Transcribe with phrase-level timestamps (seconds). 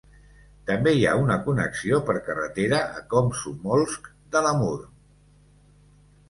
[0.69, 4.73] També hi ha una connexió per carretera a Komsomolsk de l'Amur.